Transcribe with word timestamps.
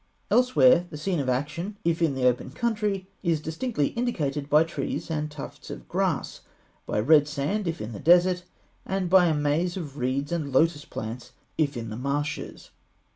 Elsewhere, 0.31 0.87
the 0.89 0.97
scene 0.97 1.19
of 1.19 1.29
action, 1.29 1.77
if 1.85 2.01
in 2.01 2.15
the 2.15 2.25
open 2.27 2.49
country, 2.49 3.07
is 3.21 3.39
distinctly 3.39 3.89
indicated 3.89 4.49
by 4.49 4.63
trees 4.63 5.11
and 5.11 5.29
tufts 5.29 5.69
of 5.69 5.87
grass; 5.87 6.41
by 6.87 6.99
red 6.99 7.27
sand, 7.27 7.67
if 7.67 7.79
in 7.79 7.91
the 7.91 7.99
desert; 7.99 8.41
and 8.83 9.11
by 9.11 9.27
a 9.27 9.33
maze 9.35 9.77
of 9.77 9.97
reeds 9.99 10.31
and 10.31 10.51
lotus 10.51 10.85
plants, 10.85 11.33
if 11.55 11.77
in 11.77 11.91
the 11.91 11.97
marshes. 11.97 12.71